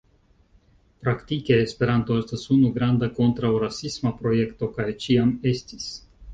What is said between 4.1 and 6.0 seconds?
projekto kaj ĉiam estis.